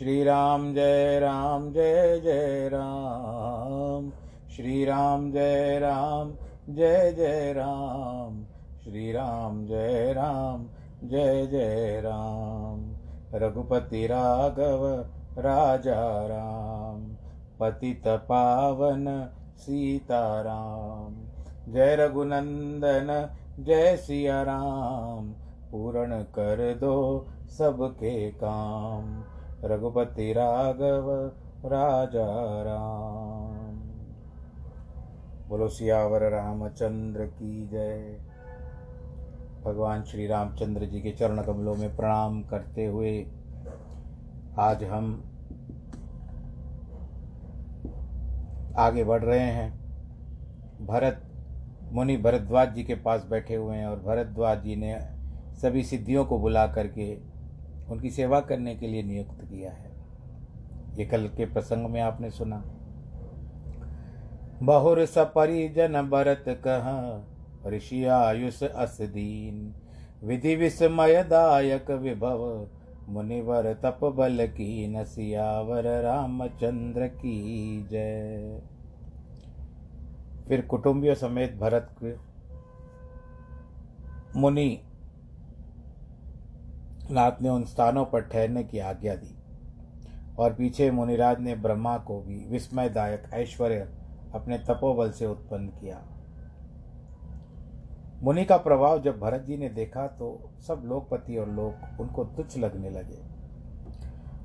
[0.00, 4.12] श्री राम जय राम जय जय राम।
[4.56, 6.34] श्री राम जय राम
[6.74, 8.44] जय जय राम।
[8.84, 10.66] श्री राम जय राम
[11.04, 12.96] जय जय राम।
[13.34, 15.04] रघुपति राघव
[15.38, 17.16] राजा राम।
[17.60, 21.16] पतित पावन सीताराम
[21.72, 25.32] जय रघुनंदन, जय सिया राम।
[25.72, 27.26] पूर्ण कर दो
[27.58, 29.24] सबके काम।
[29.64, 31.32] रघुपति राघव
[31.66, 33.76] राजा राम।
[35.48, 38.18] बोलो, सियावर रामचंद्र की जय।
[39.64, 43.26] भगवान श्री रामचंद्र जी के चरण कमलों में प्रणाम करते हुए
[44.58, 45.24] आज हम
[48.76, 49.80] आगे बढ़ रहे हैं।
[50.86, 51.22] भरत,
[51.92, 55.00] मुनि भरद्वाज जी के पास बैठे हुए हैं और भरद्वाज जी ने
[55.62, 57.29] सभी सिद्धियों को बुला करके
[57.90, 59.90] उनकी सेवा करने के लिए नियुक्त किया है।
[60.98, 62.64] ये कल के प्रसंग में आपने सुना।
[64.62, 69.74] बहुर सपरिजन भरत कह, ऋषि आयुष अस दीन
[70.24, 72.68] विधि विस्मय दायक विभव,
[73.08, 77.38] मुनिवर तप बल की नसियावर रामचंद्र की
[77.90, 78.62] जय।
[80.48, 82.18] फिर कुटुंबियों समेत भरत
[84.36, 84.80] मुनि
[87.10, 89.36] नाथ ने उन स्थानों पर ठहरने की आज्ञा दी।
[90.38, 93.88] और पीछे मुनिराज ने ब्रह्मा को भी विस्मयदायक ऐश्वर्य
[94.34, 96.00] अपने तपोबल से उत्पन्न किया।
[98.22, 102.58] मुनि का प्रभाव जब भरत जी ने देखा तो सब लोकपति और लोग उनको तुच्छ
[102.58, 103.18] लगने लगे।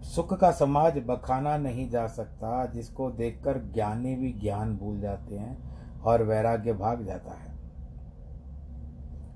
[0.03, 5.57] सुख का समाज बखाना नहीं जा सकता, जिसको देखकर ज्ञानी भी ज्ञान भूल जाते हैं
[6.01, 7.53] और वैराग्य भाग जाता है।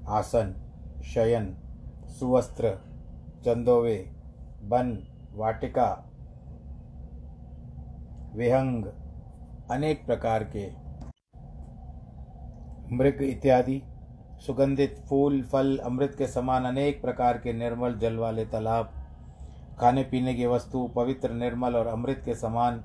[0.08, 0.56] आसन,
[1.04, 1.56] शयन,
[2.20, 2.89] सुवस्त्र
[3.46, 4.12] चंदोवे
[4.64, 6.06] वन वाटिका,
[8.36, 8.86] विहंग,
[9.72, 10.70] अनेक प्रकार के।
[12.96, 13.82] मृग इत्यादि,
[14.48, 18.92] सुगंधित फूल, फल, अमृत के समान अनेक प्रकार के निर्मल जल वाले तालाब,
[19.80, 22.84] खाने पीने की वस्तु, पवित्र, निर्मल और अमृत के समान,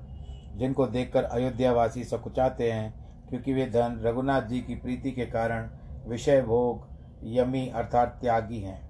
[0.55, 2.93] जिनको देखकर अयोध्यावासी सकुचाते हैं,
[3.29, 5.69] क्योंकि वे धन, रघुनाथ जी की प्रीति के कारण
[6.07, 6.87] विषय भोग,
[7.23, 8.84] यमी अर्थात त्यागी हैं।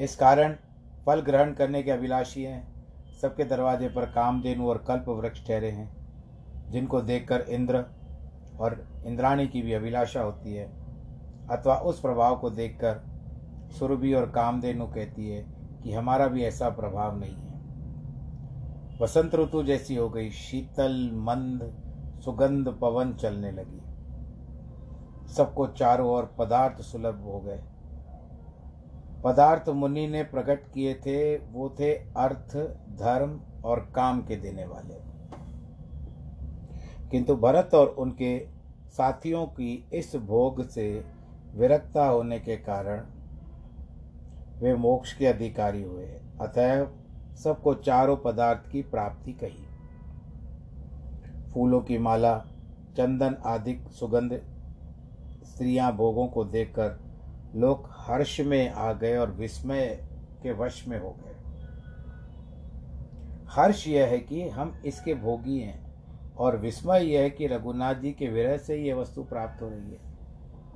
[0.00, 0.56] इस कारण
[1.06, 2.72] फल ग्रहण करने के अभिलाषी हैं।
[3.22, 5.96] सबके दरवाजे पर कामधेनु और कल्प वृक्ष ठहरे हैं,
[6.70, 7.84] जिनको देखकर इंद्र
[8.60, 10.66] और इंद्राणी की भी अभिलाषा होती है,
[11.50, 13.00] अथवा उस प्रभाव को देखकर
[13.78, 15.46] सुरभि और कामधेनु कहती है
[15.82, 17.52] कि हमारा भी ऐसा प्रभाव नहीं है।
[19.00, 21.82] वसंत ऋतु जैसी हो गई, शीतल, मंद,
[22.24, 23.82] सुगंध, पवन चलने लगी।
[25.32, 27.62] सबको चारों ओर पदार्थ सुलभ हो गए।
[29.24, 32.56] पदार्थ मुनि ने प्रकट किए थे, वो थे अर्थ,
[32.98, 35.12] धर्म और काम के देने वाले।
[37.10, 38.48] किंतु भरत और उनके
[38.88, 41.04] साथियों की इस भोग से
[41.54, 43.06] विरक्ता होने के कारण
[44.62, 46.06] वे मोक्ष के अधिकारी हुए।
[46.40, 46.86] अतः
[47.36, 49.66] सबको चारों पदार्थ की प्राप्ति कही।
[51.54, 52.38] फूलों की माला,
[52.96, 54.42] चंदन आदि सुगंध,
[55.44, 57.00] स्त्रियाँ भोगों को देखकर
[57.54, 59.86] लोग हर्ष में आ गए और विस्मय
[60.42, 61.30] के वश में हो गए।
[63.50, 65.80] हर्ष यह है कि हम इसके भोगी हैं
[66.36, 69.90] और विस्मय यह है कि रघुनाथ जी के विरह से ये वस्तु प्राप्त हो रही
[69.90, 70.10] है।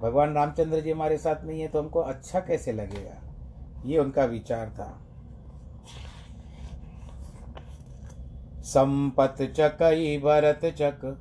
[0.02, 3.16] भगवान रामचंद्र जी हमारे साथ नहीं है तो हमको अच्छा कैसे लगेगा?
[3.86, 4.88] ये उनका विचार था।
[8.64, 11.18] संपत चकई भरत चक,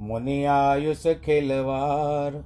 [0.00, 2.44] मुनि आयुष खिलवार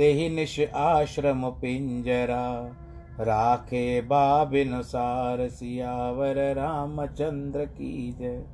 [0.00, 2.76] ते निश आश्रम पिंजरा,
[3.24, 8.44] राखे बाबिन सार, सियावर रामचंद्र की जय।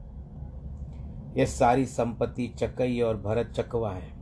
[1.40, 4.12] यह सारी संपत्ति चकई और भरत चकवा है।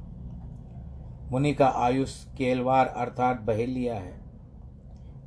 [1.30, 4.20] मुनि का आयुष केलवार अर्थात बहेलिया है।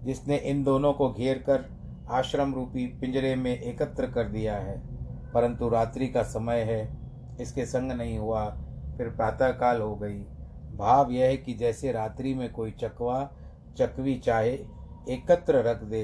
[0.03, 1.65] जिसने इन दोनों को घेर कर
[2.09, 4.81] आश्रम रूपी पिंजरे में एकत्र कर दिया है।
[5.33, 6.97] परंतु रात्रि का समय है,
[7.41, 8.45] इसके संग नहीं हुआ,
[8.97, 10.23] फिर प्रातःकाल हो गई।
[10.77, 13.29] भाव यह है कि जैसे रात्रि में कोई चकवा,
[13.77, 14.53] चकवी चाहे,
[15.09, 16.03] एकत्र रख दे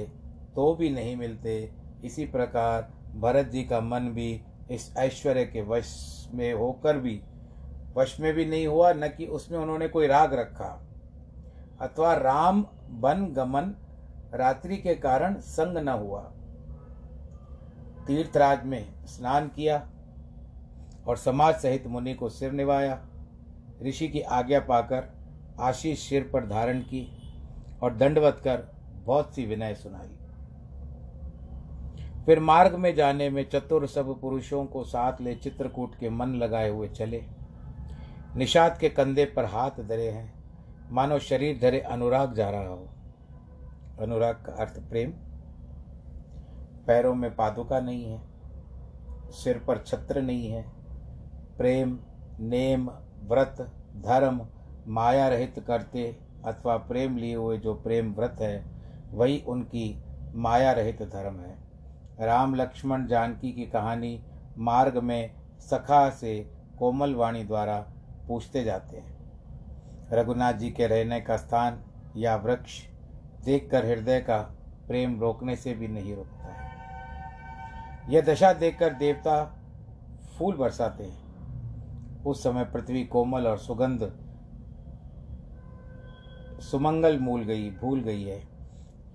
[0.55, 1.71] तो भी नहीं मिलते।
[2.05, 4.41] इसी प्रकार भरत जी का मन भी
[4.71, 7.21] इस ऐश्वर्य के वश में होकर भी,
[7.97, 10.69] वश में भी नहीं हुआ, न कि उसमें उन्होंने कोई राग रखा।
[11.81, 13.73] अथवा राम बन गमन
[14.33, 16.21] रात्रि के कारण संग न हुआ।
[18.07, 19.77] तीर्थराज में स्नान किया
[21.07, 22.95] और समाज सहित मुनि को सिर निभाया
[23.83, 25.09] ऋषि की आज्ञा पाकर
[25.59, 27.33] आशीष सिर पर धारण की
[27.83, 28.63] और दंडवत कर
[29.05, 30.17] बहुत सी विनय सुनाई।
[32.25, 36.69] फिर मार्ग में जाने में चतुर सब पुरुषों को साथ ले चित्रकूट के मन लगाए
[36.69, 37.23] हुए चले।
[38.35, 40.33] निषाद के कंधे पर हाथ धरे हैं।
[40.91, 42.89] मानो शरीर धरे अनुराग जा रहा हो।
[43.99, 45.09] अनुराग का अर्थ प्रेम।
[46.87, 48.21] पैरों में पादुका नहीं है।
[49.31, 50.65] सिर पर छत्र नहीं है।
[51.57, 51.99] प्रेम,
[52.39, 52.89] नेम
[53.23, 54.47] व्रत, धर्म,
[54.87, 58.65] माया रहित करते अथवा प्रेम लिए हुए जो प्रेम व्रत है,
[59.11, 60.03] वही उनकी
[60.35, 61.57] माया रहित धर्म है।
[62.19, 64.23] राम लक्ष्मण जानकी की कहानी
[64.57, 67.79] मार्ग में सखा से कोमल वाणी द्वारा
[68.27, 69.13] पूछते जाते हैं।
[70.11, 71.83] रघुनाथ जी के रहने का स्थान
[72.17, 72.81] या वृक्ष
[73.45, 74.37] देखकर हृदय का
[74.87, 76.71] प्रेम रोकने से भी नहीं रोकता। है
[78.09, 79.43] यह दशा देखकर देवता
[80.37, 81.22] फूल बरसाते हैं।
[82.25, 84.11] उस समय पृथ्वी कोमल और सुगंध
[86.61, 88.39] सुमंगल मूल गई, भूल गई है।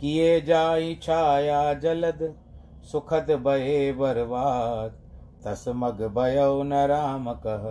[0.01, 2.35] किए जाई छाया जलद,
[2.83, 4.99] सुखद बहे बरवाद।
[5.45, 7.65] तसमग भयो न राम कह,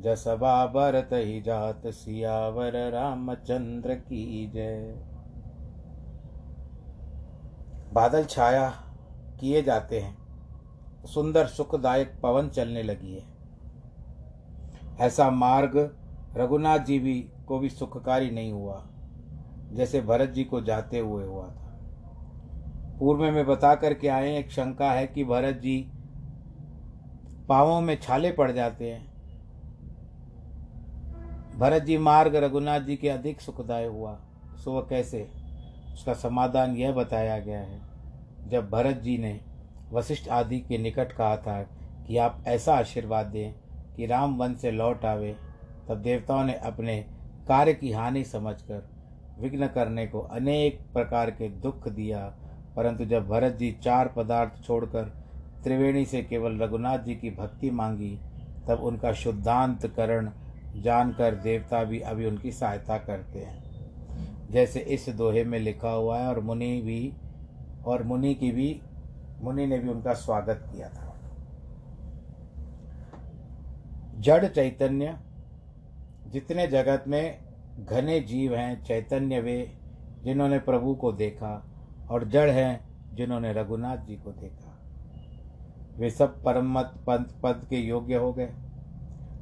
[0.00, 4.94] जसबा भरत ही जात, सियावर रामचंद्र की जय।
[7.92, 8.68] बादल छाया
[9.40, 10.16] किए जाते हैं,
[11.04, 13.33] सुंदर सुखदायक पवन चलने लगी है।
[15.00, 15.76] ऐसा मार्ग
[16.36, 17.14] रघुनाथ जी भी
[17.46, 18.82] को भी सुखकारी नहीं हुआ,
[19.72, 21.62] जैसे भरत जी को जाते हुए हुआ था।
[22.98, 25.76] पूर्व में मैं बता करके आए एक शंका है कि भरत जी
[27.48, 29.12] पावों में छाले पड़ जाते हैं।
[31.58, 34.14] भरत जी मार्ग रघुनाथ जी के अधिक सुखदाय हुआ,
[34.64, 35.28] सो वह कैसे?
[35.94, 37.80] उसका समाधान यह बताया गया है,
[38.48, 39.40] जब भरत जी ने
[39.92, 41.62] वशिष्ठ आदि के निकट कहा था
[42.06, 43.54] कि आप ऐसा आशीर्वाद दें
[43.96, 45.36] कि राम वन से लौट आवे,
[45.88, 47.04] तब देवताओं ने अपने
[47.48, 48.88] कार्य की हानि समझकर
[49.40, 52.34] विघ्न करने को अनेक प्रकार के दुख दिया।
[52.76, 55.04] परंतु जब भरत जी चार पदार्थ छोड़कर
[55.64, 58.18] त्रिवेणी से केवल रघुनाथ जी की भक्ति मांगी,
[58.68, 60.30] तब उनका शुद्धांत करण
[60.76, 63.64] जानकर देवता भी अभी उनकी सहायता करते हैं।
[64.50, 67.12] जैसे इस दोहे में लिखा हुआ है और मुनि भी,
[67.86, 68.80] और मुनि की भी,
[69.40, 71.03] मुनि ने भी उनका स्वागत किया था।
[74.24, 75.16] जड़ चैतन्य,
[76.26, 77.38] जितने जगत में
[77.84, 79.78] घने जीव हैं, चैतन्य वे,
[80.24, 81.64] जिन्होंने प्रभु को देखा,
[82.10, 84.78] और जड़ हैं, जिन्होंने रघुनाथ जी को देखा।
[85.96, 88.48] वे सब परमत पंथ पद के योग्य हो गए।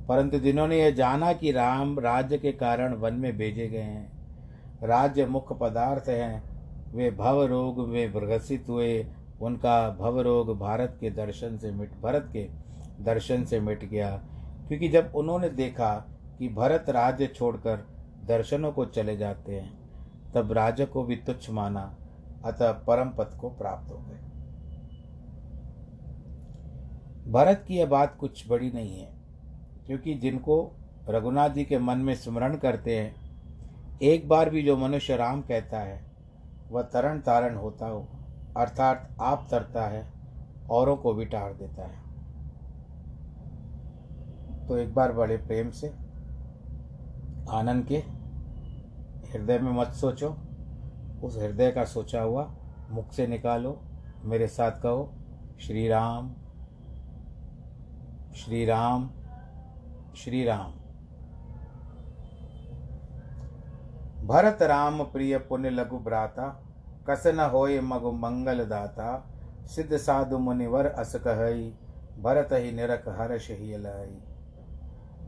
[0.09, 4.13] परंतु जिन्होंने यह जाना कि राम राज्य के कारण वन में भेजे गए हैं,
[4.83, 6.43] राज्य मुख्य पदार्थ हैं,
[6.93, 9.07] वे भव रोग में ग्रसित हुए,
[9.41, 12.49] उनका भव रोग भारत के दर्शन से मिट, भरत के
[13.01, 14.23] दर्शन से मिट गया
[14.69, 15.95] क्योंकि जब उन्होंने देखा
[16.39, 17.77] कि भरत राज्य छोड़कर
[18.25, 19.83] दर्शनों को चले जाते हैं,
[20.33, 21.99] तब राज्य को भी तुच्छ माना,
[22.45, 24.19] अतः परम पद को प्राप्त हो गए।
[27.33, 29.13] भरत की यह बात कुछ बड़ी नहीं है,
[29.87, 30.73] क्योंकि जिनको
[31.09, 33.15] रघुनाथ जी के मन में स्मरण करते हैं,
[34.03, 36.05] एक बार भी जो मनुष्य राम कहता है,
[36.71, 38.09] वह तरण तारण होता हो,
[38.57, 40.13] अर्थात आप तरता है,
[40.71, 42.12] औरों को भी टार देता है।
[44.73, 45.89] तो एक बार बड़े प्रेम से,
[47.51, 47.97] आनंद के
[49.33, 50.29] हृदय में मत सोचो।
[51.25, 52.45] उस हृदय का सोचा हुआ
[52.91, 53.77] मुख से निकालो,
[54.25, 55.03] मेरे साथ कहो
[55.61, 56.31] श्री राम
[58.35, 59.09] श्री राम
[60.17, 60.73] श्री राम
[64.27, 66.49] भरत राम प्रिय पुण्य लघु भ्राता,
[67.11, 69.13] कस न होय मगु मंगल दाता,
[69.67, 71.73] सिद्ध साधु मुनिवर अस कहई
[72.19, 74.21] भरत ही निरख हर्ष ही लाई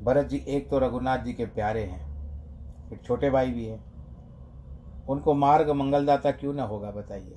[0.04, 3.84] भरत जी, एक तो रघुनाथ जी के प्यारे हैं फिर छोटे भाई भी हैं।
[5.06, 7.36] उनको मार्ग मंगलदाता क्यों न होगा, बताइए।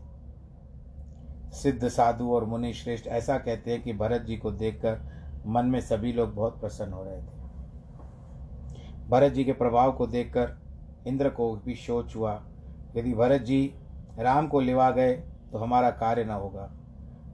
[1.54, 5.00] सिद्ध साधु और मुनि श्रेष्ठ ऐसा कहते हैं कि भरत जी को देखकर
[5.48, 7.38] मन में सभी लोग बहुत प्रसन्न हो रहे थे।
[9.10, 10.58] भरत जी के प्रभाव को देखकर
[11.08, 12.42] इंद्र को भी सोच हुआ।
[12.96, 13.74] यदि भरत जी
[14.20, 15.14] राम को लिवा गए
[15.52, 16.72] तो हमारा कार्य न होगा।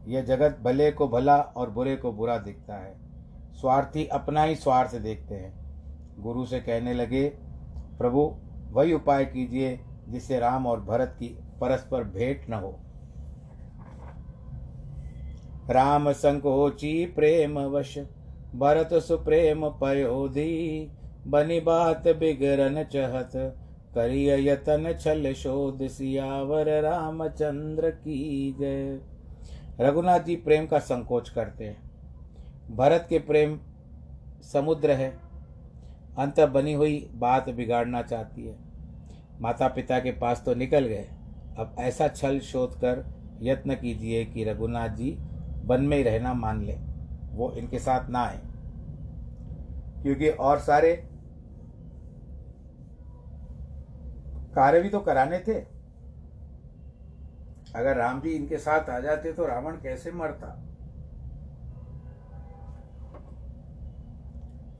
[0.08, 3.03] यह जगत भले को भला और बुरे को बुरा दिखता है।
[3.54, 5.64] स्वार्थी अपना ही स्वार्थ देखते हैं।
[6.20, 7.30] गुरु से कहने लगे,
[7.98, 8.36] प्रभु,
[8.72, 9.80] वही उपाय कीजिए
[10.10, 11.28] जिससे राम और भरत की
[11.62, 12.80] परस्पर भेंट न हो।
[15.70, 17.98] राम संकोची प्रेम वश,
[18.56, 20.92] भरत सुप्रेम पयोधी,
[21.28, 23.32] बनी बात बिगरन चहत,
[23.96, 29.00] करिय यतन छल शोध सियावर रामचंद्र की जय।
[29.80, 31.93] रघुनाथ जी प्रेम का संकोच करते हैं।
[32.72, 33.60] भरत के प्रेम
[34.42, 35.10] समुद्र है।
[36.18, 38.58] अंत बनी हुई बात बिगाड़ना चाहती है।
[39.42, 41.10] माता पिता के पास तो निकल गए।
[41.58, 43.06] अब ऐसा छल शोध कर
[43.42, 45.18] यत्न कीजिए कि रघुनाथ जी
[45.66, 46.78] वन में ही रहना मान ले।
[47.32, 48.40] वो इनके साथ ना आए।
[50.04, 51.10] क्योंकि और सारे
[54.56, 55.54] कार्य भी तो कराने थे।
[57.76, 60.73] अगर राम जी इनके साथ आ जाते तो रावण कैसे मरता?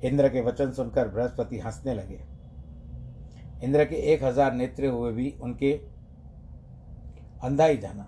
[0.04, 2.20] इंद्र के वचन सुनकर बृहस्पति हंसने लगे।
[3.64, 5.72] इंद्र के एक हज़ार नेत्र हुए भी उनके
[7.44, 8.08] अंधा ही जाना।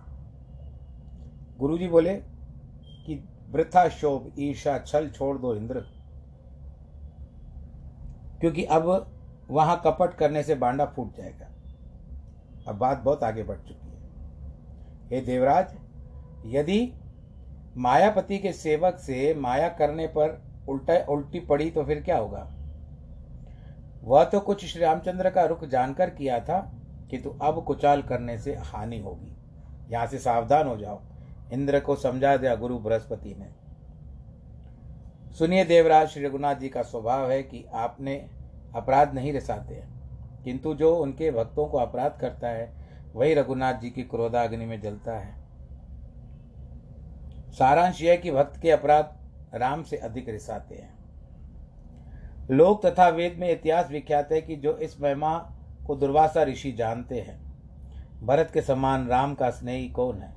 [1.59, 2.13] गुरुजी बोले
[3.05, 3.15] कि
[3.49, 5.85] वृथा शोभ ईर्षा छल छोड़ दो इंद्र।
[8.41, 8.87] क्योंकि अब
[9.49, 11.47] वहाँ कपट करने से बांडा फूट जाएगा।
[12.67, 15.75] अब बात बहुत आगे बढ़ चुकी है। हे देवराज,
[16.45, 16.93] यदि
[17.77, 22.51] मायापति के सेवक से माया करने पर उल्टा, उल्टी पड़ी तो फिर क्या होगा?
[24.03, 26.71] वह तो कुछ श्री रामचंद्र का रुख जानकर किया था
[27.09, 29.37] कि तू अब कुचाल करने से हानि होगी।
[29.91, 31.01] यहाँ से सावधान हो जाओ।
[31.53, 33.65] इंद्र को समझा दिया गुरु बृहस्पति ने।
[35.33, 38.27] सुनिए देवराज, श्री रघुनाथ जी का स्वभाव है कि आपने
[38.75, 39.95] अपराध नहीं रसाते हैं।
[40.43, 42.73] किंतु जो उनके भक्तों को अपराध करता है,
[43.13, 45.35] वही रघुनाथ जी की क्रोधाग्नि में जलता है।
[47.51, 49.24] सारांश यह कि भक्त के अपराध
[49.55, 50.93] राम से अधिक रिसाते हैं।
[52.51, 55.37] लोक तथा वेद में इतिहास विख्यात है कि जो इस महिमा
[55.87, 57.45] को दुर्वासा ऋषि जानते हैं,
[58.23, 60.33] भरत के समान राम का स्नेही कौन है?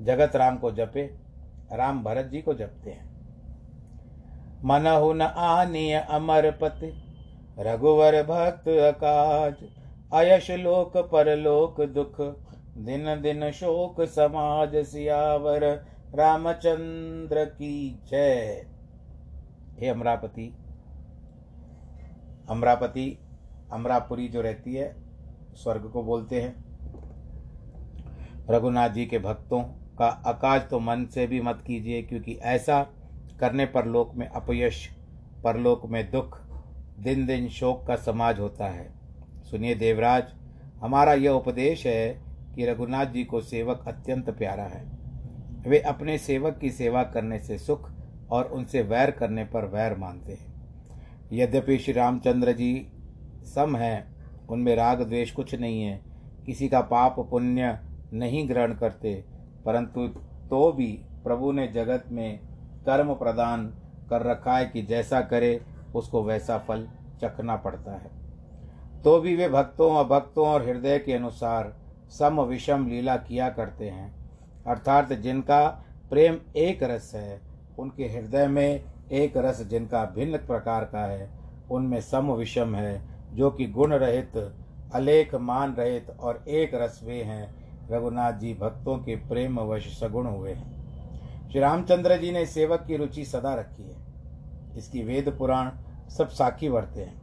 [0.00, 1.02] जगत राम को जपे,
[1.72, 3.14] राम भरत जी को जपते हैं।
[4.64, 4.84] मन
[5.16, 7.00] न आनीय अमर पति,
[7.58, 9.54] रघुवर भक्त अकाज,
[10.12, 12.20] अयश लोक परलोक दुख,
[12.78, 18.66] दिन दिन शोक समाज सियावर। रामचंद्र की जय।
[19.78, 20.52] हे अमरापति
[22.50, 23.06] अमरापति,
[23.72, 24.94] अमरापुरी जो रहती है,
[25.54, 26.54] स्वर्ग को बोलते हैं।
[28.50, 29.62] रघुनाथ जी के भक्तों
[29.98, 32.82] का अकाज तो मन से भी मत कीजिए, क्योंकि ऐसा
[33.40, 34.88] करने पर लोक में अपयश
[35.44, 36.40] परलोक में दुख,
[37.00, 38.88] दिन दिन शोक का समाज होता है।
[39.44, 40.32] सुनिए देवराज,
[40.80, 42.08] हमारा यह उपदेश है
[42.54, 44.93] कि रघुनाथ जी को सेवक अत्यंत प्यारा है।
[45.66, 47.90] वे अपने सेवक की सेवा करने से सुख
[48.30, 50.52] और उनसे वैर करने पर वैर मानते हैं।
[51.32, 52.86] यद्यपि श्री रामचंद्र जी
[53.44, 54.14] सम हैं,
[54.48, 56.00] उनमें राग द्वेष कुछ नहीं है,
[56.46, 57.78] किसी का पाप पुण्य
[58.12, 59.24] नहीं ग्रहण करते,
[59.66, 60.06] परंतु
[60.50, 60.86] तो भी
[61.24, 62.38] प्रभु ने जगत में
[62.86, 63.66] कर्म प्रदान
[64.10, 65.60] कर रखा है कि जैसा करे,
[65.94, 66.88] उसको वैसा फल
[67.22, 68.10] चखना पड़ता है।
[69.02, 71.74] तो भी वे भक्तों, अभक्तों और हृदय के अनुसार
[72.10, 74.23] सम विषम लीला किया करते हैं।
[74.66, 75.68] अर्थात जिनका
[76.10, 77.40] प्रेम एक रस है,
[77.78, 81.30] उनके हृदय में एक रस जिनका भिन्न प्रकार का है,
[81.70, 83.02] उनमें सम विषम है,
[83.32, 84.54] जो कि गुण रहित,
[84.92, 90.26] अलेख मान रहित और एक रस वे हैं। रघुनाथ जी भक्तों के प्रेम वश सगुण
[90.26, 90.74] हुए हैं।
[91.50, 93.96] श्री रामचंद्र जी ने सेवक की रुचि सदा रखी है।
[94.76, 95.70] इसकी वेद पुराण
[96.08, 97.22] सब साखी वर्ते हैं।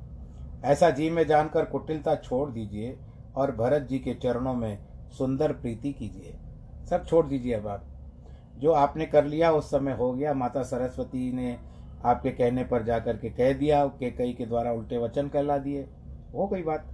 [0.63, 2.97] ऐसा जी में जानकर कुटिलता छोड़ दीजिए
[3.35, 4.79] और भरत जी के चरणों में
[5.17, 6.37] सुंदर प्रीति कीजिए।
[6.91, 7.83] सब छोड़ दीजिए अब आप।
[8.57, 11.57] जो आपने कर लिया, उस समय हो गया। माता सरस्वती ने
[12.05, 15.87] आपके कहने पर जाकर के कह दिया, के कई के द्वारा उल्टे वचन कहला दिए।
[16.33, 16.85] हो गई बात।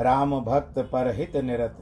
[0.00, 1.76] राम भक्त पर हित निरत,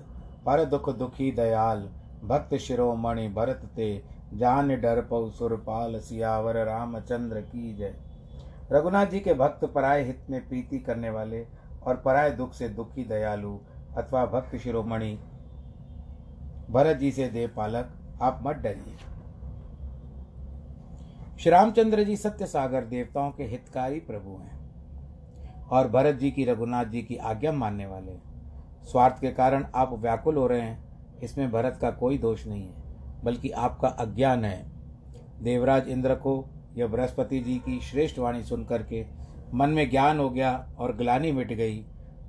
[0.47, 1.89] पर दुख दुखी दयाल।
[2.25, 4.03] भक्त शिरोमणि भरत ते,
[4.35, 7.95] जान डर पौ सुरपाल सियावर रामचंद्र की जय।
[8.73, 11.47] रघुनाथ जी के भक्त पराय हित में प्रीति करने वाले
[11.83, 13.59] और पराय दुख से दुखी दयालु
[13.97, 15.19] अथवा भक्त शिरोमणि
[16.71, 17.91] भरत जी से दे पालक,
[18.23, 18.97] आप मत डरिए।
[21.39, 26.85] श्री रामचंद्र जी सत्य सागर देवताओं के हितकारी प्रभु हैं और भरत जी की रघुनाथ
[26.85, 28.17] जी की आज्ञा मानने वाले
[28.85, 30.85] स्वार्थ के कारण आप व्याकुल हो रहे हैं,
[31.23, 34.65] इसमें भरत का कोई दोष नहीं है, बल्कि आपका अज्ञान है।
[35.43, 36.45] देवराज इंद्र को
[36.77, 39.05] यह बृहस्पति जी की श्रेष्ठ वाणी सुन करके
[39.55, 41.79] मन में ज्ञान हो गया और ग्लानी मिट गई,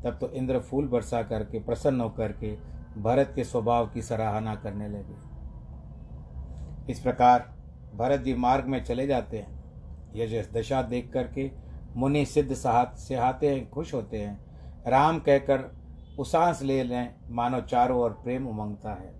[0.03, 2.55] तब तो इंद्र फूल बरसा करके, प्रसन्न होकर के
[2.97, 5.15] भरत के स्वभाव की सराहना करने लगे।
[6.91, 7.53] इस प्रकार
[7.95, 9.57] भरत जी मार्ग में चले जाते हैं।
[10.15, 11.51] यह दशा देख करके
[11.95, 14.39] मुनि सिद्ध सिहाते हैं, खुश होते हैं।
[14.87, 15.71] राम कहकर
[16.19, 19.13] उसांस ले लें, मानो चारों ओर प्रेम उमंगता है।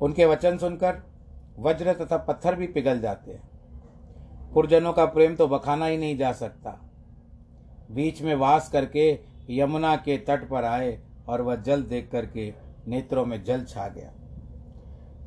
[0.00, 1.02] उनके वचन सुनकर
[1.58, 6.32] वज्र तथा पत्थर भी पिघल जाते हैं। पुरजनों का प्रेम तो बखाना ही नहीं जा
[6.32, 6.70] सकता।
[7.90, 9.18] बीच में वास करके
[9.50, 12.52] यमुना के तट पर आए और वह जल देख करके
[12.86, 14.12] नेत्रों में जल छा गया।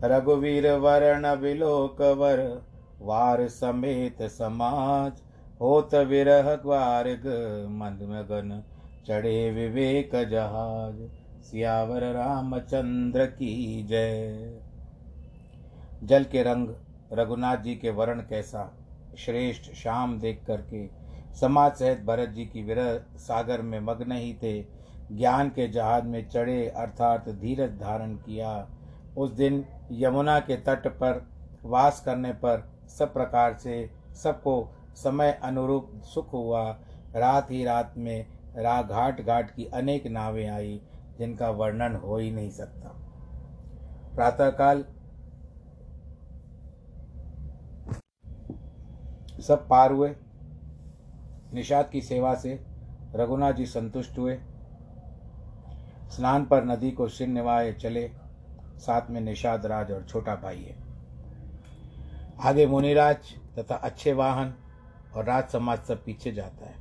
[0.04, 2.62] रघुवीर वर्ण विलोकवर,
[3.02, 5.22] वार समेत समाज,
[5.62, 7.26] होत विरह ग्वार्ग
[7.70, 8.64] मंद मगन
[9.08, 11.02] चढ़े विवेक जहाज़,
[11.44, 14.60] सियावर रामचंद्र की जय।
[16.04, 16.70] जल के रंग
[17.14, 18.72] रघुनाथ जी के वर्ण कैसा,
[19.18, 20.88] श्रेष्ठ शाम देख करके,
[21.36, 24.79] समाज सहित भरत जी की विरह सागर में मग्न ही थे
[25.12, 28.68] ज्ञान के जहाज़ में चढ़े अर्थात धीरज धारण किया।
[29.18, 31.26] उस दिन यमुना के तट पर
[31.64, 33.90] वास करने पर सब प्रकार से
[34.24, 36.72] सबको समय अनुरूप सुख हुआ।
[37.16, 40.82] रात ही रात में रा घाट घाट की अनेक नावें आई,
[41.20, 42.90] जिनका वर्णन हो ही नहीं सकता।
[44.16, 44.86] प्रातःकाल
[49.42, 50.16] सब पार हुए।
[51.54, 52.60] निषाद की सेवा से
[53.16, 54.40] रघुनाथ जी संतुष्ट हुए।
[56.12, 58.12] स्नान पर नदी को सिर निवाए चले।
[58.78, 60.76] साथ में निषाद राज और छोटा भाई है।
[62.40, 63.18] आगे मुनिराज
[63.60, 64.54] तथा अच्छे वाहन
[65.16, 66.76] और राज समाज सब पीछे जाता है।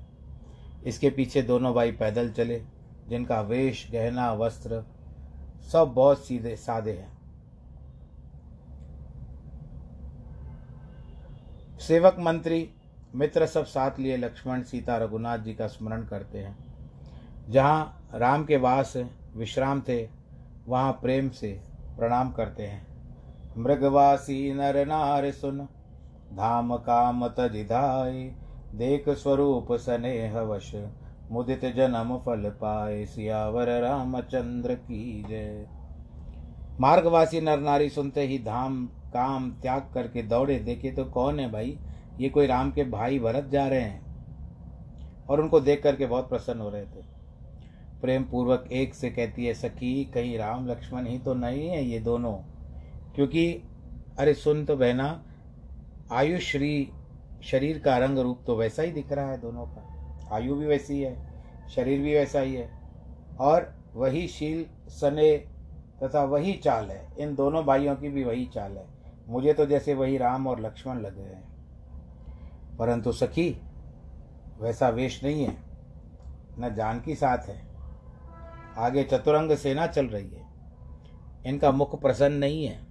[0.86, 2.62] इसके पीछे दोनों भाई पैदल चले,
[3.08, 4.84] जिनका वेश, गहना, वस्त्र
[5.72, 7.18] सब बहुत सीधे, सादे हैं।
[11.78, 12.70] सेवक मंत्री
[13.14, 16.56] मित्र सब साथ लिए लक्ष्मण, सीता, रघुनाथ जी का स्मरण करते हैं।
[17.48, 18.96] जहाँ राम के वास
[19.36, 20.08] विश्राम थे,
[20.68, 21.60] वहाँ प्रेम से
[21.98, 22.86] प्रणाम करते हैं।
[23.58, 25.58] मृगवासी नर नार सुन,
[26.32, 28.34] धाम काम तजिधाय
[28.74, 30.86] देख स्वरूप स्नेह वश,
[31.30, 35.68] मुदित जन्म फल पाए, सियावर रामचंद्र की जय।
[36.80, 41.78] मार्गवासी नर नारी सुनते ही धाम, काम, त्याग करके दौड़े। देखे तो कौन है भाई?
[42.20, 44.08] ये कोई राम के भाई भरत जा रहे हैं।
[45.30, 47.17] और उनको देख करके बहुत प्रसन्न हो रहे थे।
[48.00, 51.98] प्रेम पूर्वक एक से कहती है, सखी, कहीं राम लक्ष्मण ही तो नहीं है ये
[51.98, 52.32] दोनों?
[53.14, 53.62] क्योंकि,
[54.18, 55.24] अरे सुन तो बहना
[56.12, 56.90] आयु श्री
[57.42, 59.84] शरीर का रंग रूप तो वैसा ही दिख रहा है दोनों का।
[60.32, 62.70] आयु भी वैसी है, शरीर भी वैसा ही है,
[63.40, 65.36] और वही शील, सने
[66.02, 68.86] तथा वही चाल है। इन दोनों भाइयों की भी वही चाल है।
[69.28, 71.48] मुझे तो जैसे वही राम और लक्ष्मण लग रहे हैं।
[72.76, 73.60] परंतु सखी,
[74.60, 75.56] वैसा वेश नहीं है।
[76.58, 77.67] न जानकी साथ है
[78.78, 80.48] आगे चतुरंग सेना चल रही है।
[81.46, 82.86] इनका मुख प्रसन्न नहीं है।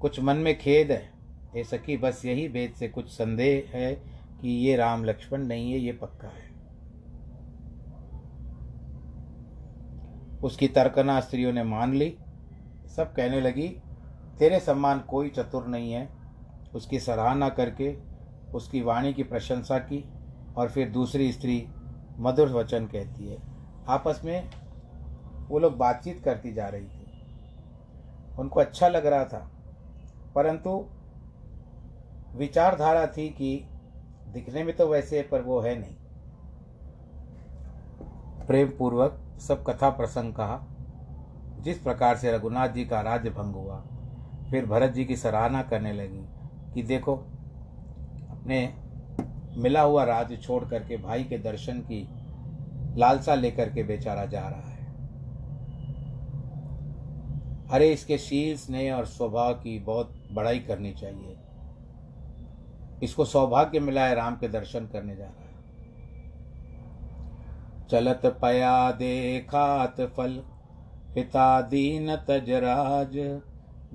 [0.00, 1.12] कुछ मन में खेद है।
[1.56, 3.94] ये सखी, बस यही भेद से कुछ संदेह है
[4.40, 6.48] कि ये राम लक्ष्मण नहीं है, ये पक्का है।
[10.38, 12.18] उसकी तर्कना स्त्रियों ने मान ली।
[12.96, 13.68] सब कहने लगी,
[14.38, 16.08] तेरे सम्मान कोई चतुर नहीं है।
[16.74, 17.96] उसकी सराहना करके,
[18.54, 20.04] उसकी वाणी की प्रशंसा की
[20.56, 21.68] और फिर दूसरी स्त्री
[22.18, 23.57] मधुर वचन कहती है।
[23.88, 24.50] आपस में
[25.48, 29.50] वो लोग बातचीत करती जा रही थी। उनको अच्छा लग रहा था,
[30.34, 30.70] परंतु
[32.36, 33.64] विचारधारा थी कि
[34.28, 35.94] दिखने में तो वैसे है, पर वो है नहीं।
[38.46, 40.60] प्रेम पूर्वक सब कथा प्रसंग कहा।
[41.60, 43.82] जिस प्रकार से रघुनाथ जी का राज्य भंग हुआ,
[44.50, 46.24] फिर भरत जी की सराहना करने लगी
[46.74, 47.14] कि देखो,
[48.30, 48.74] अपने
[49.56, 52.08] मिला हुआ राज्य छोड़ करके भाई के दर्शन की
[52.98, 54.78] लालसा लेकर के बेचारा जा रहा है।
[57.70, 61.36] अरे, इसके शील, स्नेह और स्वभाव की बहुत बड़ाई करनी चाहिए।
[63.02, 65.48] इसको सौभाग्य मिला है, राम के दर्शन करने जा रहा है।
[67.90, 70.42] चलत पया देखात फल,
[71.14, 73.40] पिता दीन तजराज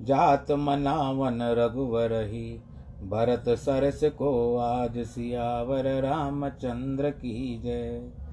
[0.00, 2.60] जात मनावन रघुवर ही,
[3.02, 8.23] भरत सरस को आज सियावर, रामचंद्र की जय।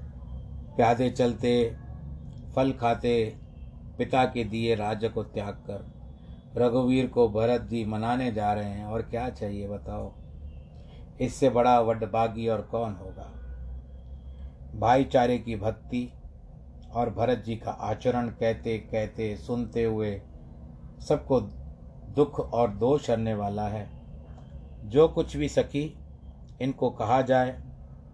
[0.76, 1.76] प्यादे चलते,
[2.56, 3.36] फल खाते,
[3.98, 5.92] पिता के दिए राज्य को त्याग कर,
[6.56, 10.12] रघुवीर को भरत जी मनाने जा रहे हैं, और क्या चाहिए बताओ?
[11.20, 13.32] इससे बड़ा वडभागी और कौन होगा?
[14.78, 16.12] भाईचारे की भक्ति
[16.94, 20.22] और भरत जी का आचरण कहते कहते, सुनते हुए
[21.08, 21.40] सबको
[22.14, 23.88] दुख और दोष करने वाला है।
[24.84, 25.98] जो कुछ भी सखी
[26.60, 27.60] इनको कहा जाए,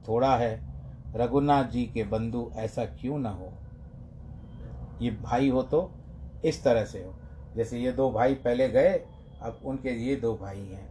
[0.09, 0.68] थोड़ा है
[1.15, 3.53] रघुनाथ जी के बंधु ऐसा क्यों ना हो?
[5.03, 5.93] ये भाई हो तो
[6.45, 7.15] इस तरह से हो।
[7.57, 9.07] जैसे ये दो भाई पहले गए,
[9.43, 10.89] अब उनके ये दो भाई हैं,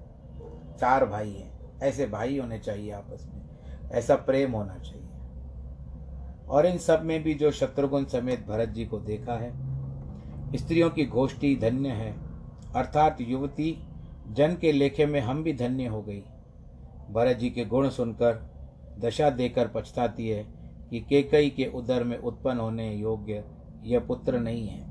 [0.78, 3.42] चार भाई हैं। ऐसे भाई होने चाहिए आपस में।
[3.92, 5.08] ऐसा प्रेम होना चाहिए।
[6.50, 9.54] और इन सब में भी जो शत्रुघ्न समेत भरत जी को देखा है,
[10.56, 12.18] स्त्रियों की गोष्ठी धन्य है।
[12.76, 13.88] अर्थात युवती
[14.30, 16.24] जन के लेखे में हम भी धन्य हो गई।
[17.12, 18.57] भरत जी के गुण सुनकर
[19.00, 20.44] दशा देकर पछताती है
[20.90, 23.46] कि केकई के उदर में उत्पन्न होने योग्य
[23.84, 24.88] यह पुत्र नहीं है।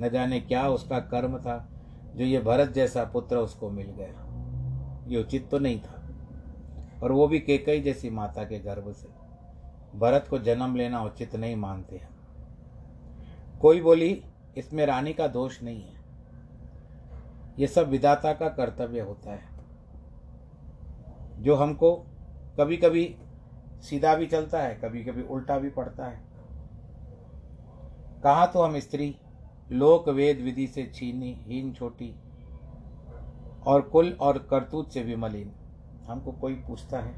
[0.00, 1.68] न जाने क्या उसका कर्म था,
[2.16, 4.22] जो ये भरत जैसा पुत्र उसको मिल गया।
[5.08, 6.02] ये उचित तो नहीं था।
[7.02, 9.08] और वो भी केकई जैसी माता के गर्भ से।
[9.98, 12.08] भरत को जन्म लेना उचित नहीं मानते हैं।
[13.60, 14.24] कोई बोली,
[14.56, 15.96] इसमें रानी का दोष नहीं है।
[17.58, 19.56] ये सब विधाता का कर्तव्य होता है।
[21.42, 22.06] जो हमको
[22.60, 23.16] कभी कभी
[23.82, 26.20] सीधा भी चलता है कभी कभी उल्टा भी पड़ता है।
[28.24, 29.16] कहा तो हम स्त्री,
[29.72, 32.14] लोक वेद विधि से छीनी हीन छोटी,
[33.66, 35.52] और कुल और करतूत से भी मलिन।
[36.08, 37.14] हमको कोई पूछता है?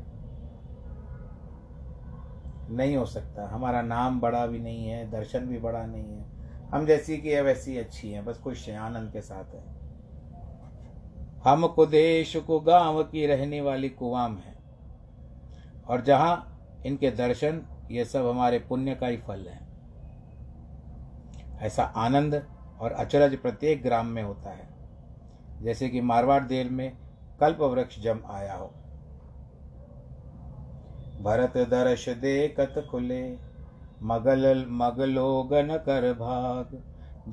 [2.71, 6.27] नहीं हो सकता। हमारा नाम बड़ा भी नहीं है, दर्शन भी बड़ा नहीं है।
[6.75, 9.79] हम जैसी कि है, वैसी अच्छी है, बस है आनंद के साथ है।
[11.45, 14.58] हम कुदेश को गाँव की रहने वाली कुवाम है।
[15.89, 19.69] और जहाँ इनके दर्शन ये सब हमारे पुण्य का ही फल है।
[21.59, 22.47] ऐसा आनंद
[22.81, 24.69] और अचरज प्रत्येक ग्राम में होता है।
[25.63, 26.93] जैसे कि मारवाड़ देर में
[27.41, 28.67] कल्प वृक्ष जम आया हो।
[31.23, 33.39] भरत दर्श दे कत खुले,
[34.03, 36.83] मगल मगलोगन कर भाग।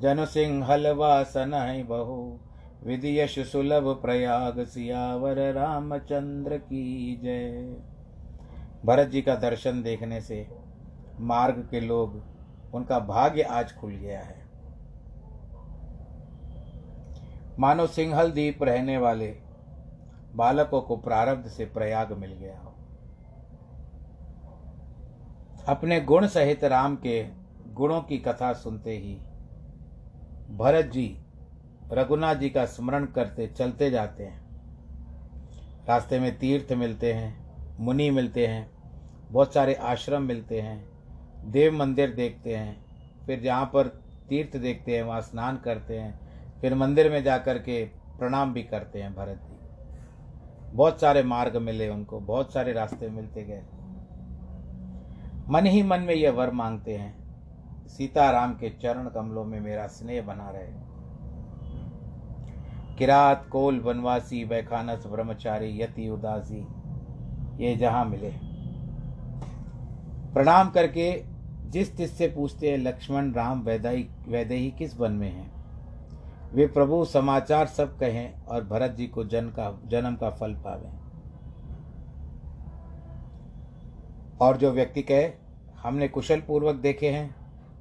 [0.00, 2.38] जन सिंहल वासन बहु,
[2.84, 7.76] विधि यश सुलभ प्रयाग, सियावर रामचंद्र की जय।
[8.86, 10.46] भरत जी का दर्शन देखने से
[11.20, 12.22] मार्ग के लोग,
[12.74, 14.44] उनका भाग्य आज खुल गया है।
[17.58, 19.28] मानो सिंहल दीप रहने वाले
[20.34, 22.74] बालकों को प्रारब्ध से प्रयाग मिल गया हो।
[25.68, 27.22] अपने गुण सहित राम के
[27.72, 29.14] गुणों की कथा सुनते ही
[30.56, 31.18] भरत जी
[31.92, 34.40] रघुनाथ जी का स्मरण करते चलते जाते हैं।
[35.88, 37.46] रास्ते में तीर्थ मिलते हैं,
[37.80, 38.75] मुनि मिलते हैं
[39.30, 40.88] बहुत सारे आश्रम मिलते हैं,
[41.44, 42.86] देव मंदिर देखते हैं,
[43.26, 43.86] फिर जहाँ पर
[44.28, 46.20] तीर्थ देखते हैं, वहाँ स्नान करते हैं,
[46.60, 47.84] फिर मंदिर में जा कर के
[48.18, 49.56] प्रणाम भी करते हैं भरत जी।
[50.76, 53.62] बहुत सारे मार्ग मिले उनको, बहुत सारे रास्ते मिलते गए।
[55.48, 57.14] मन ही मन में यह वर मांगते हैं,
[57.88, 60.86] सीताराम के चरण कमलों में मेरा स्नेह बना रहे।
[62.96, 66.66] किरात, कोल, वनवासी वैखानस ब्रह्मचारी, यति, उदासी,
[67.64, 68.45] ये जहाँ मिले।
[70.36, 71.24] प्रणाम करके
[71.70, 75.52] जिस तिस से पूछते हैं, लक्ष्मण, राम, वैदाई, वैदेही किस वन में हैं?
[76.52, 80.88] वे प्रभु, समाचार सब कहें और भरत जी को जन का, जन्म का फल पावे।
[84.40, 85.32] और जो व्यक्ति कहे,
[85.82, 87.36] हमने कुशल पूर्वक देखे हैं,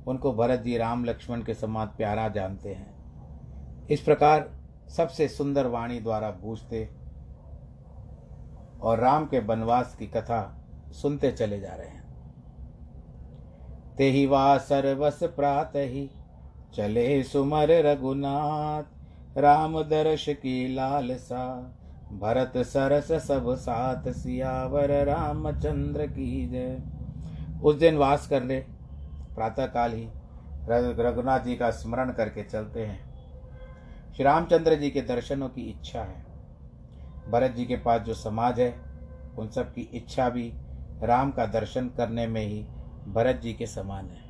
[0.07, 2.95] उनको भरत जी राम, लक्ष्मण के समान प्यारा जानते हैं।
[3.87, 4.51] इस प्रकार
[4.89, 6.89] सबसे सुंदर वाणी द्वारा पूछते
[8.81, 12.04] और राम के वनवास की कथा सुनते चले जा रहे हैं।
[13.97, 16.10] ते ही वा सर्वस प्रात ही।
[16.75, 18.84] चले सुमर रघुनाथ,
[19.38, 21.45] राम दर्श की लालसा।
[22.12, 26.81] भरत सरस सब साथ, सियावर रामचंद्र की जय।
[27.63, 28.60] उस दिन वास कर ले
[29.36, 30.08] प्रातः काल ही
[30.69, 32.99] रघुनाथ जी का स्मरण करके चलते हैं।
[34.13, 36.25] श्री रामचंद्र जी के दर्शनों की इच्छा है।
[37.29, 38.73] भरत जी के पास जो समाज है,
[39.39, 40.53] उन सब की इच्छा भी
[41.03, 42.65] राम का दर्शन करने में ही
[43.05, 44.23] भरत जी के समान है।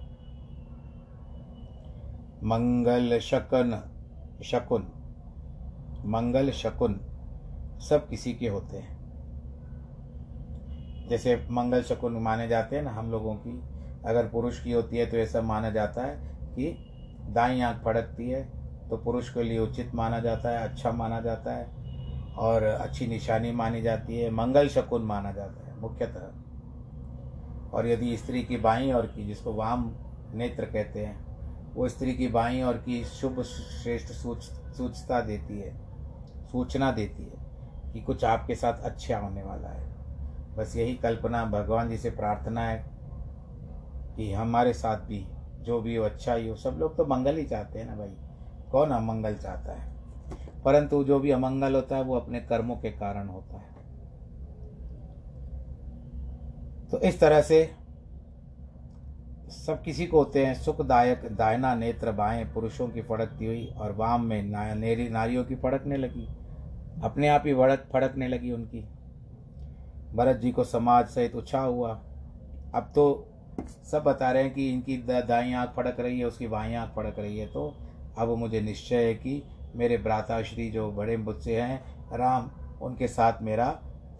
[2.41, 3.81] मंगल शकुन
[4.39, 4.87] शकुन,
[6.05, 6.99] मंगल शकुन
[7.81, 8.93] सब किसी के होते हैं।
[11.07, 13.61] जैसे मंगल शकुन माने जाते हैं ना हम लोगों की,
[14.03, 16.15] अगर पुरुष की होती है तो सब माना जाता है
[16.55, 16.77] कि
[17.27, 18.43] दाई आँख फड़कती है
[18.89, 21.69] तो पुरुष के लिए उचित माना जाता है अच्छा माना जाता है,
[22.37, 26.31] और अच्छी निशानी मानी जाती है, मंगल शकुन माना जाता है, मुख्यतः।
[27.75, 29.95] और यदि स्त्री की बाई और की, जिसको वाम
[30.33, 31.25] नेत्र कहते हैं,
[31.73, 34.43] वो स्त्री की बाई और की शुभ श्रेष्ठ सूच,
[34.77, 35.75] सूचता देती है,
[36.51, 37.45] सूचना देती है
[37.93, 39.95] कि कुछ आपके साथ अच्छा होने वाला है।
[40.57, 42.85] बस यही कल्पना भगवान जी से प्रार्थना है
[44.15, 45.27] कि हमारे साथ भी,
[45.61, 48.17] जो भी हो अच्छा ही हो, सब लोग तो मंगल ही चाहते हैं ना भाई।
[48.71, 49.93] कौन अमंगल चाहता है?
[50.65, 53.74] परंतु जो भी अमंगल होता है, वो अपने कर्मों के कारण होता है।
[56.91, 57.63] तो इस तरह से
[59.49, 64.25] सब किसी को होते हैं सुखदायक दायना नेत्र बाएँ पुरुषों की फड़कती हुई और वाम
[64.25, 64.41] में
[64.75, 66.27] नेरी नारियों की फड़कने लगी।
[67.03, 68.81] अपने आप ही भड़क फड़कने लगी उनकी।
[70.15, 71.91] भरत जी को समाज सहित उछा हुआ।
[72.75, 73.31] अब तो
[73.91, 77.19] सब बता रहे हैं कि इनकी दाई आँख फड़क रही है, उसकी बाई आँख फड़क
[77.19, 77.73] रही है। तो
[78.17, 79.43] अब मुझे निश्चय है कि
[79.75, 81.83] मेरे भ्राताश्री जो बड़े मुझसे हैं,
[82.17, 82.49] राम,
[82.81, 83.67] उनके साथ मेरा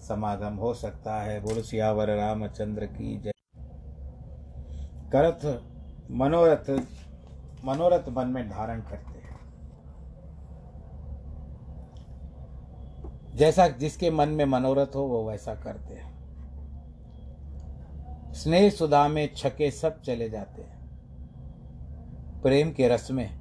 [0.01, 3.31] समागम हो सकता है। बोल सियावर रामचंद्र की जय।
[5.15, 5.61] करथ
[6.11, 6.81] मनोरथ
[7.65, 9.25] मनोरथ मन में धारण करते हैं।
[13.35, 16.15] जैसा जिसके मन में मनोरथ हो, वो वैसा करते हैं।
[18.33, 20.75] स्नेह सुधा में छके सब चले जाते हैं।
[22.41, 23.39] प्रेम के रस में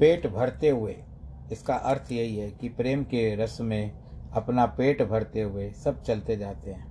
[0.00, 1.04] पेट भरते हुए
[1.52, 3.92] इसका अर्थ यही है कि प्रेम के रस में
[4.32, 6.88] अपना पेट भरते हुए सब चलते जाते हैं।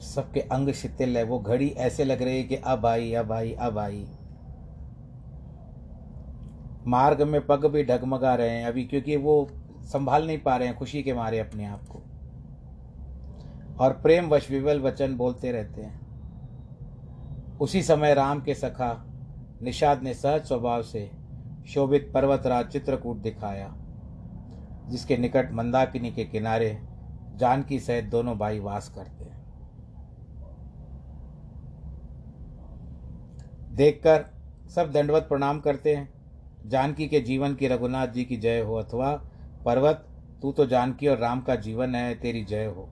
[0.00, 3.52] सबके अंग शिथिल है, वो घड़ी ऐसे लग रही है कि अब आई अब आई
[3.52, 4.06] अब आई।
[6.86, 9.48] मार्ग में पग भी ढगमगा रहे हैं अभी, क्योंकि वो
[9.82, 12.02] संभाल नहीं पा रहे हैं खुशी के मारे अपने आप को।
[13.80, 16.00] और प्रेम वश विवल वचन बोलते रहते हैं।
[17.58, 19.06] उसी समय राम के सखा
[19.62, 21.10] निषाद ने सहज स्वभाव से
[21.66, 23.74] शोभित पर्वतराज चित्रकूट दिखाया,
[24.88, 26.78] जिसके निकट मंदाकिनी के किनारे
[27.36, 29.44] जानकी सहित दोनों भाई वास करते हैं।
[33.74, 34.24] देखकर
[34.68, 36.08] सब दंडवत प्रणाम करते हैं।
[36.66, 39.12] जानकी के जीवन की रघुनाथ जी की जय हो, अथवा,
[39.64, 40.08] पर्वत,
[40.42, 42.88] तू तो जानकी और राम का जीवन है, तेरी जय हो।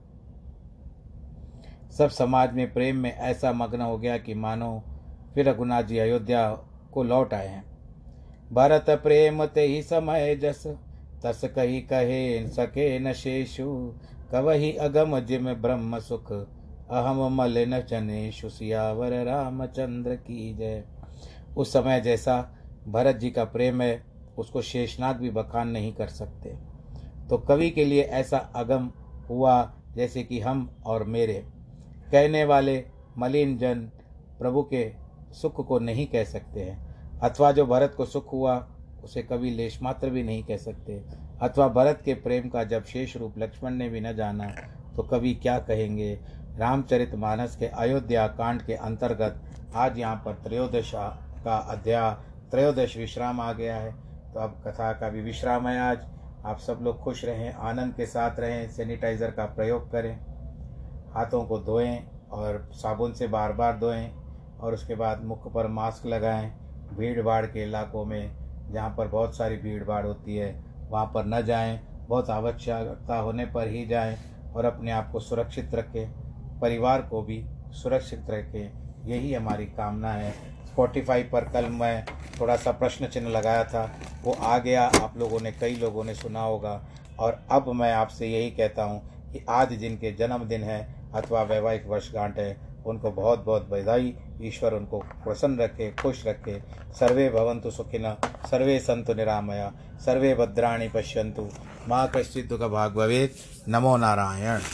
[1.91, 4.83] सब समाज में प्रेम में ऐसा मग्न हो गया कि मानो
[5.33, 6.51] फिर रघुनाथ जी अयोध्या
[6.93, 7.74] को लौट आए हैं।
[8.53, 10.67] भरत प्रेम ते ही समय जस।
[11.23, 13.93] तस कही कहे सके न शेषु।
[14.31, 16.31] कवही अगम जिम ब्रह्म सुख।
[16.91, 20.83] अहम मल न चनेशु सियावर रामचंद्र की जय।
[21.57, 24.05] उस समय जैसा भरत जी का प्रेम है,
[24.37, 26.49] उसको शेषनाथ भी बखान नहीं कर सकते।
[27.29, 28.91] तो कवि के लिए ऐसा अगम
[29.29, 31.45] हुआ जैसे कि हम और मेरे।
[32.11, 32.85] कहने वाले
[33.17, 33.79] मलिन जन
[34.39, 34.93] प्रभु के
[35.31, 36.84] सुख को नहीं कह सकते हैं।
[37.23, 38.55] अथवा जो भरत को सुख हुआ,
[39.03, 41.01] उसे कभी लेश मात्र भी नहीं कह सकते।
[41.41, 44.47] अथवा भरत के प्रेम का जब शेष रूप लक्ष्मण ने भी न जाना
[44.95, 46.13] तो कभी क्या कहेंगे?
[46.57, 49.41] रामचरित मानस के अयोध्या कांड के अंतर्गत
[49.75, 52.13] आज यहाँ पर त्रयोदश का अध्याय
[52.51, 53.91] त्रयोदश विश्राम आ गया है।
[54.33, 56.05] तो अब कथा का भी विश्राम है आज।
[56.45, 60.15] आप सब लोग खुश रहें, आनंद के साथ रहें, सैनिटाइज़र का प्रयोग करें,
[61.13, 61.97] हाथों को धोएँ
[62.31, 64.09] और साबुन से बार बार धोएँ
[64.59, 66.51] और उसके बाद मुख पर मास्क लगाएँ।
[66.93, 68.31] भीड़ भाड़ के इलाकों में,
[68.71, 73.45] जहाँ पर बहुत सारी भीड़ भाड़ होती है, वहाँ पर न जाएँ, बहुत आवश्यकता होने
[73.45, 74.17] पर ही जाएँ
[74.55, 76.09] और अपने आप को सुरक्षित रखें,
[76.59, 77.43] परिवार को भी
[77.73, 78.71] सुरक्षित रखें,
[79.05, 80.31] यही हमारी कामना है।
[80.65, 82.05] स्पॉटिफाई पर कल मैं
[82.39, 83.91] थोड़ा सा प्रश्न चिन्ह लगाया था,
[84.23, 86.81] वो आ गया, आप लोगों ने, कई लोगों ने सुना होगा।
[87.19, 92.39] और अब मैं आपसे यही कहता हूँ कि आज जिनके जन्मदिन है अथवा वैवाहिक वर्षगांठ
[92.39, 96.59] है, उनको बहुत बहुत बधाई ईश्वर उनको प्रसन्न रखे, खुश रखे।
[96.99, 99.73] सर्वे भवन्तु सुखिन, सर्वे संतु निरामया,
[100.05, 101.49] सर्वे भद्राणी पश्यन्तु।
[101.87, 104.59] माँ कश्चित् दुःख भाग भवेत्। नमो नारायण।